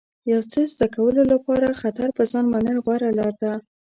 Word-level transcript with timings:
د 0.23 0.25
یو 0.33 0.41
څه 0.51 0.59
زده 0.73 0.87
کولو 0.95 1.21
لپاره 1.33 1.77
خطر 1.81 2.07
په 2.17 2.23
ځان 2.31 2.45
منل 2.53 2.77
غوره 2.85 3.09
لاره 3.19 3.37
ده. 3.43 3.53